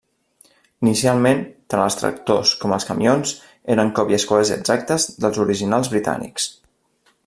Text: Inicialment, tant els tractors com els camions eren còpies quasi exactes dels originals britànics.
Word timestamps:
Inicialment, 0.85 1.43
tant 1.73 1.81
els 1.83 1.97
tractors 1.99 2.55
com 2.63 2.73
els 2.79 2.89
camions 2.89 3.35
eren 3.77 3.95
còpies 4.01 4.29
quasi 4.33 4.59
exactes 4.59 5.09
dels 5.27 5.43
originals 5.49 5.97
britànics. 5.97 6.53